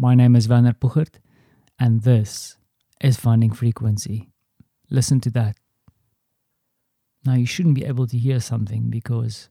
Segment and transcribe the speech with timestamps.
[0.00, 1.16] My name is Werner Puchert,
[1.76, 2.56] and this
[3.00, 4.30] is Finding Frequency.
[4.90, 5.56] Listen to that.
[7.26, 9.48] Now, you shouldn't be able to hear something because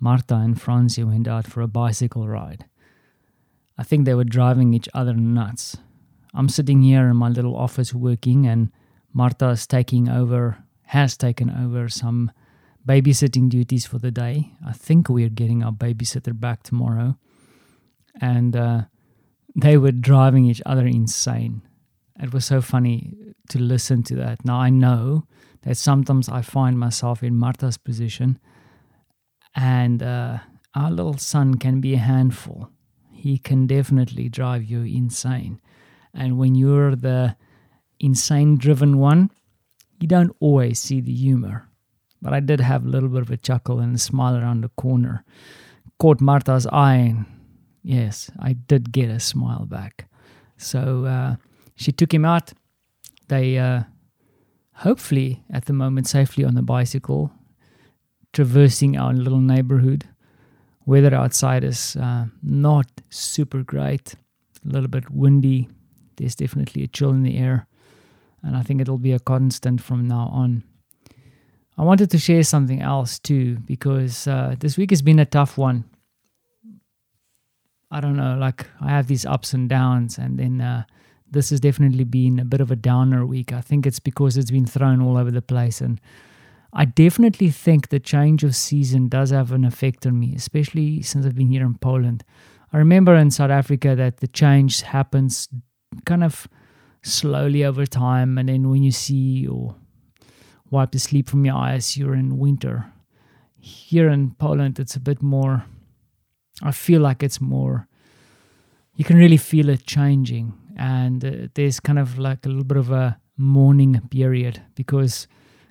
[0.00, 2.64] Marta and Francie went out for a bicycle ride.
[3.78, 5.76] I think they were driving each other nuts.
[6.34, 8.72] I'm sitting here in my little office working, and
[9.12, 12.32] Marta is taking over, has taken over some
[12.84, 14.50] babysitting duties for the day.
[14.66, 17.18] I think we're getting our babysitter back tomorrow.
[18.20, 18.82] And uh,
[19.56, 21.62] they were driving each other insane.
[22.22, 23.14] It was so funny
[23.50, 24.44] to listen to that.
[24.44, 25.26] Now I know
[25.62, 28.38] that sometimes I find myself in Marta's position,
[29.54, 30.38] and uh,
[30.74, 32.70] our little son can be a handful.
[33.10, 35.60] He can definitely drive you insane.
[36.12, 37.36] And when you're the
[37.98, 39.30] insane driven one,
[39.98, 41.68] you don't always see the humor.
[42.20, 44.68] But I did have a little bit of a chuckle and a smile around the
[44.70, 45.24] corner.
[45.98, 47.14] Caught Marta's eye,
[47.86, 50.08] yes, I did get a smile back.
[50.56, 51.36] So uh,
[51.76, 52.52] she took him out.
[53.28, 53.82] They uh,
[54.74, 57.30] hopefully at the moment safely on the bicycle,
[58.32, 60.04] traversing our little neighborhood.
[60.84, 64.14] Weather outside is uh, not super great,
[64.64, 65.68] a little bit windy.
[66.16, 67.66] There's definitely a chill in the air,
[68.42, 70.62] and I think it'll be a constant from now on.
[71.78, 75.58] I wanted to share something else too because uh, this week has been a tough
[75.58, 75.84] one.
[77.90, 80.84] I don't know, like I have these ups and downs, and then uh,
[81.30, 83.52] this has definitely been a bit of a downer week.
[83.52, 85.80] I think it's because it's been thrown all over the place.
[85.80, 86.00] And
[86.72, 91.24] I definitely think the change of season does have an effect on me, especially since
[91.24, 92.24] I've been here in Poland.
[92.72, 95.48] I remember in South Africa that the change happens
[96.04, 96.48] kind of
[97.02, 98.36] slowly over time.
[98.38, 99.76] And then when you see or
[100.70, 102.92] wipe the sleep from your eyes, you're in winter.
[103.58, 105.64] Here in Poland, it's a bit more,
[106.62, 107.88] I feel like it's more,
[108.94, 112.78] you can really feel it changing and uh, there's kind of like a little bit
[112.78, 115.26] of a mourning period because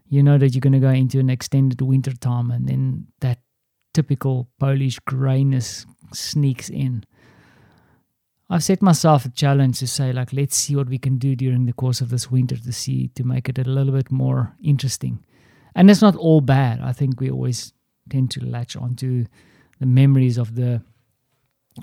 [0.07, 3.39] you know that you're going to go into an extended winter time and then that
[3.93, 7.03] typical Polish grayness sneaks in.
[8.49, 11.65] I've set myself a challenge to say, like, let's see what we can do during
[11.65, 15.25] the course of this winter to see to make it a little bit more interesting.
[15.73, 16.79] And it's not all bad.
[16.81, 17.73] I think we always
[18.07, 19.25] tend to latch onto
[19.79, 20.81] the memories of the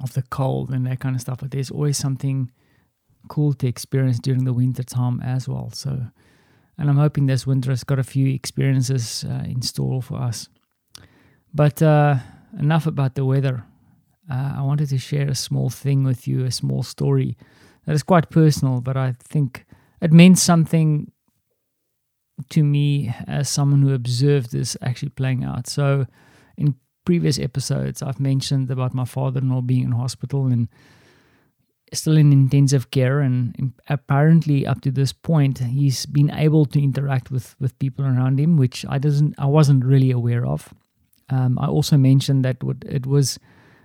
[0.02, 2.50] of the cold and that kind of stuff, but there's always something
[3.28, 5.70] cool to experience during the winter time as well.
[5.72, 6.06] So,
[6.78, 10.48] and I'm hoping this winter has got a few experiences uh, in store for us.
[11.52, 12.16] But uh,
[12.58, 13.64] enough about the weather.
[14.30, 17.36] Uh, I wanted to share a small thing with you, a small story
[17.86, 19.66] that is quite personal, but I think
[20.00, 21.10] it meant something
[22.50, 25.66] to me as someone who observed this actually playing out.
[25.66, 26.06] So,
[26.56, 30.68] in previous episodes, I've mentioned about my father in law being in hospital and
[31.92, 33.20] still in intensive care.
[33.20, 38.40] And apparently up to this point he's been able to interact with with people around
[38.40, 40.72] him which i doesn't i wasn't really aware of.
[41.30, 43.38] Um, i also mentioned that it was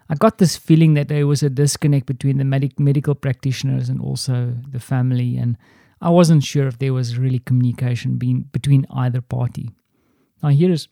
[0.09, 4.01] i got this feeling that there was a disconnect between the medic, medical practitioners and
[4.01, 5.37] also the family.
[5.37, 5.57] And
[6.01, 9.71] i wasn't sure if there was really communication being between either party.
[10.41, 10.87] Now here's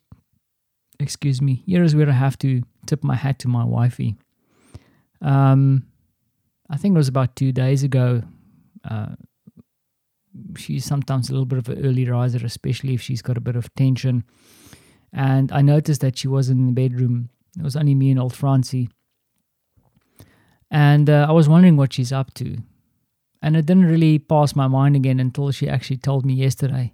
[0.99, 4.15] excuse me here is where i have to tip my hat to my wifey
[5.21, 5.85] um,
[6.69, 8.23] I think it was about two days ago.
[8.89, 9.15] Uh,
[10.57, 13.55] she's sometimes a little bit of an early riser, especially if she's got a bit
[13.55, 14.23] of tension.
[15.13, 17.29] And I noticed that she wasn't in the bedroom.
[17.57, 18.89] It was only me and old Francie.
[20.69, 22.57] And uh, I was wondering what she's up to.
[23.41, 26.93] And it didn't really pass my mind again until she actually told me yesterday.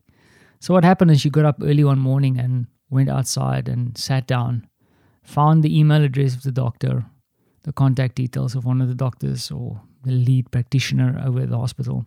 [0.61, 4.27] So, what happened is she got up early one morning and went outside and sat
[4.27, 4.67] down,
[5.23, 7.03] found the email address of the doctor,
[7.63, 11.57] the contact details of one of the doctors or the lead practitioner over at the
[11.57, 12.05] hospital.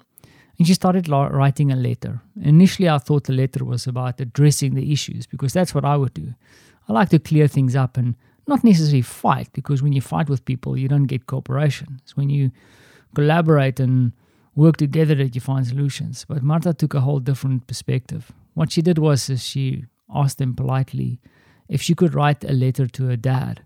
[0.56, 2.22] And she started writing a letter.
[2.40, 6.14] Initially, I thought the letter was about addressing the issues because that's what I would
[6.14, 6.32] do.
[6.88, 8.14] I like to clear things up and
[8.46, 11.98] not necessarily fight because when you fight with people, you don't get cooperation.
[12.04, 12.52] It's when you
[13.16, 14.12] collaborate and
[14.54, 16.24] work together that you find solutions.
[16.28, 18.30] But Marta took a whole different perspective.
[18.54, 21.20] What she did was she asked them politely
[21.68, 23.64] if she could write a letter to her dad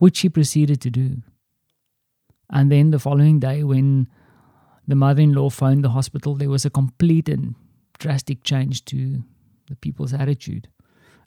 [0.00, 1.22] which she proceeded to do.
[2.50, 4.08] And then the following day, when
[4.88, 7.54] the mother in law phoned the hospital, there was a complete and
[7.98, 9.22] drastic change to
[9.68, 10.68] the people's attitude.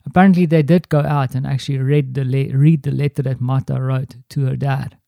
[0.04, 3.80] Apparently, they did go out and actually read the, le- read the letter that Marta
[3.80, 4.98] wrote to her dad.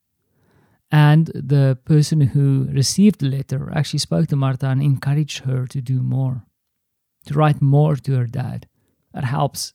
[0.91, 5.81] And the person who received the letter actually spoke to Marta and encouraged her to
[5.82, 6.45] do more,
[7.26, 8.67] to write more to her dad.
[9.12, 9.75] That helps.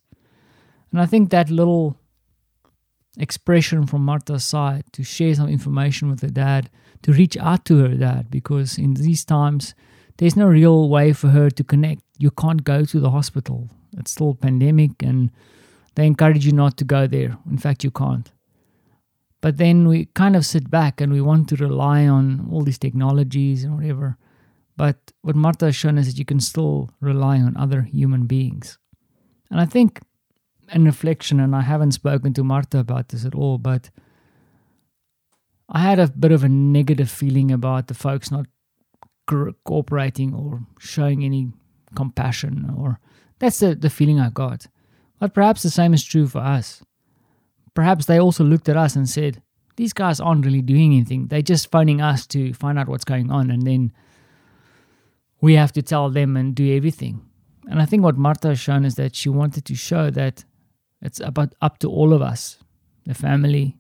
[0.92, 1.98] And I think that little
[3.18, 6.70] expression from Marta's side to share some information with her dad,
[7.04, 9.74] to reach out to her dad, because in these times,
[10.18, 12.02] there's no real way for her to connect.
[12.18, 13.70] You can't go to the hospital.
[13.98, 15.32] It's still pandemic and
[15.96, 17.38] they encourage you not to go there.
[17.50, 18.32] In fact, you can't.
[19.42, 22.78] But then we kind of sit back and we want to rely on all these
[22.78, 24.18] technologies and whatever.
[24.82, 28.80] But what Marta has shown is that you can still rely on other human beings.
[29.52, 30.02] And I think,
[30.74, 33.92] in reflection, and I haven't spoken to Marta about this at all, but
[35.70, 38.48] I had a bit of a negative feeling about the folks not
[39.28, 41.52] cooperating or showing any
[41.96, 43.00] compassion, or
[43.38, 44.66] that's the, the feeling I got.
[45.20, 46.82] But perhaps the same is true for us.
[47.76, 49.44] Perhaps they also looked at us and said,
[49.76, 51.28] These guys aren't really doing anything.
[51.28, 53.92] They're just phoning us to find out what's going on, and then
[55.42, 57.22] we have to tell them and do everything.
[57.68, 60.46] And I think what Marta has shown is that she wanted to show that
[61.02, 62.60] it's about up to all of us
[63.06, 63.80] the family,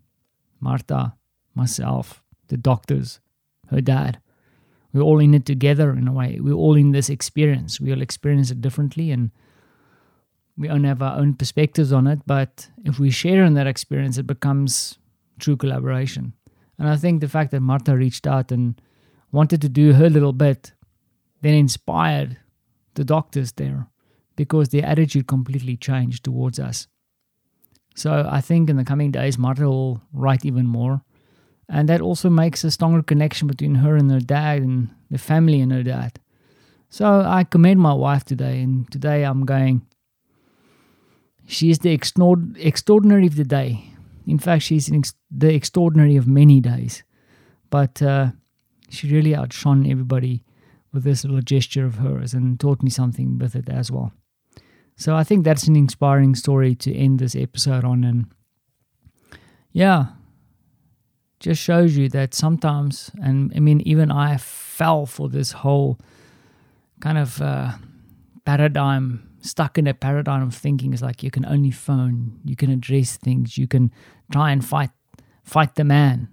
[0.60, 1.13] Marta,
[1.54, 3.19] myself, the doctors,
[3.69, 4.19] her dad.
[4.94, 6.40] We're all in it together in a way.
[6.42, 7.80] We're all in this experience.
[7.80, 9.30] We all experience it differently and
[10.58, 12.19] we only have our own perspectives on it.
[12.25, 14.98] But if we share in that experience, it becomes
[15.40, 16.34] true collaboration.
[16.80, 18.81] And I think the fact that Marta reached out and
[19.31, 20.74] wanted to do her little bit
[21.41, 22.38] then inspired
[22.93, 23.88] the doctors there
[24.35, 26.88] because their attitude completely changed towards us.
[27.95, 31.01] So I think in the coming days, Marta will write even more.
[31.67, 35.61] And that also makes a stronger connection between her and her dad and the family
[35.61, 36.19] and her dad.
[36.89, 39.88] So I commend my wife today, and today I'm going,
[41.47, 43.85] she is the extraordinary of the day.
[44.27, 44.91] In fact, she's
[45.29, 47.03] the extraordinary of many days.
[47.69, 48.31] But uh,
[48.89, 50.43] she really outshone everybody
[50.93, 54.11] with this little gesture of hers and taught me something with it as well.
[54.97, 58.03] So I think that's an inspiring story to end this episode on.
[58.03, 58.25] And
[59.71, 60.07] yeah,
[61.39, 65.99] just shows you that sometimes, and I mean, even I fell for this whole
[66.99, 67.71] kind of uh,
[68.45, 72.69] paradigm, stuck in a paradigm of thinking is like you can only phone, you can
[72.69, 73.91] address things, you can
[74.31, 74.91] try and fight,
[75.43, 76.27] fight the man.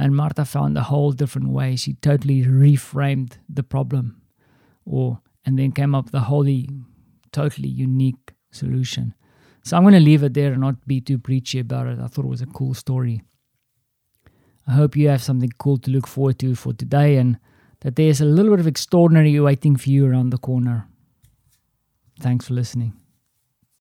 [0.00, 1.76] And Marta found a whole different way.
[1.76, 4.22] She totally reframed the problem,
[4.86, 6.70] or and then came up with a wholly,
[7.32, 9.12] totally unique solution.
[9.62, 11.98] So I'm going to leave it there and not be too preachy about it.
[11.98, 13.20] I thought it was a cool story.
[14.66, 17.38] I hope you have something cool to look forward to for today and
[17.80, 20.88] that there's a little bit of extraordinary waiting for you around the corner.
[22.20, 22.94] Thanks for listening.